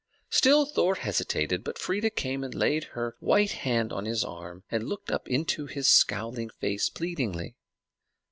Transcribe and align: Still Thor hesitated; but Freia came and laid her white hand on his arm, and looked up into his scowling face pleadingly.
Still 0.31 0.65
Thor 0.65 0.95
hesitated; 0.95 1.63
but 1.63 1.77
Freia 1.77 2.09
came 2.09 2.43
and 2.43 2.55
laid 2.55 2.85
her 2.95 3.15
white 3.19 3.51
hand 3.51 3.93
on 3.93 4.05
his 4.05 4.23
arm, 4.23 4.63
and 4.71 4.89
looked 4.89 5.11
up 5.11 5.27
into 5.27 5.67
his 5.67 5.87
scowling 5.87 6.49
face 6.49 6.89
pleadingly. 6.89 7.55